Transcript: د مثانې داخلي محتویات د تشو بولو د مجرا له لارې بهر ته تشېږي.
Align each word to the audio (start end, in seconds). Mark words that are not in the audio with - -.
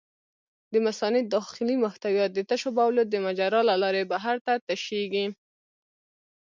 د 0.71 0.73
مثانې 0.87 1.21
داخلي 1.33 1.75
محتویات 1.85 2.31
د 2.33 2.39
تشو 2.49 2.69
بولو 2.77 3.01
د 3.07 3.13
مجرا 3.25 3.61
له 3.69 3.75
لارې 3.83 4.03
بهر 4.11 4.35
ته 4.45 4.53
تشېږي. 4.67 5.25